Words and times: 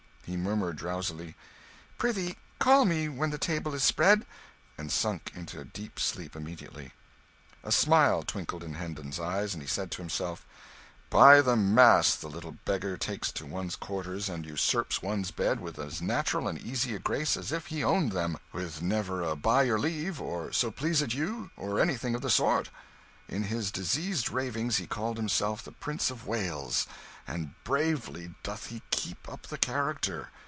He 0.23 0.37
murmured 0.37 0.77
drowsily 0.77 1.35
"Prithee 1.97 2.37
call 2.57 2.85
me 2.85 3.09
when 3.09 3.31
the 3.31 3.37
table 3.37 3.73
is 3.73 3.83
spread," 3.83 4.25
and 4.77 4.89
sank 4.89 5.29
into 5.35 5.59
a 5.59 5.65
deep 5.65 5.99
sleep 5.99 6.37
immediately. 6.37 6.93
A 7.65 7.71
smile 7.71 8.23
twinkled 8.23 8.63
in 8.63 8.75
Hendon's 8.75 9.19
eye, 9.19 9.41
and 9.41 9.61
he 9.61 9.67
said 9.67 9.91
to 9.91 9.97
himself 10.01 10.45
"By 11.09 11.41
the 11.41 11.57
mass, 11.57 12.15
the 12.15 12.29
little 12.29 12.53
beggar 12.63 12.95
takes 12.95 13.29
to 13.33 13.45
one's 13.45 13.75
quarters 13.75 14.29
and 14.29 14.45
usurps 14.45 15.01
one's 15.01 15.31
bed 15.31 15.59
with 15.59 15.77
as 15.77 16.01
natural 16.01 16.47
and 16.47 16.57
easy 16.59 16.95
a 16.95 16.99
grace 16.99 17.35
as 17.35 17.51
if 17.51 17.65
he 17.65 17.83
owned 17.83 18.13
them 18.13 18.37
with 18.53 18.81
never 18.81 19.21
a 19.23 19.35
by 19.35 19.63
your 19.63 19.79
leave 19.79 20.21
or 20.21 20.53
so 20.53 20.71
please 20.71 21.01
it 21.01 21.13
you, 21.13 21.51
or 21.57 21.77
anything 21.77 22.15
of 22.15 22.21
the 22.21 22.29
sort. 22.29 22.69
In 23.27 23.43
his 23.43 23.71
diseased 23.71 24.29
ravings 24.29 24.75
he 24.77 24.87
called 24.87 25.15
himself 25.17 25.63
the 25.63 25.71
Prince 25.71 26.09
of 26.09 26.27
Wales, 26.27 26.85
and 27.25 27.53
bravely 27.63 28.33
doth 28.43 28.65
he 28.67 28.81
keep 28.91 29.29
up 29.29 29.43
the 29.43 29.57
character. 29.57 30.31